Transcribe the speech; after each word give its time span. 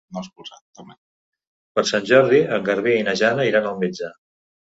Per 1.75 1.83
Sant 1.89 2.07
Jordi 2.13 2.39
en 2.57 2.65
Garbí 2.71 2.95
i 3.01 3.05
na 3.11 3.15
Jana 3.21 3.47
iran 3.51 3.69
al 3.73 3.79
metge. 3.85 4.11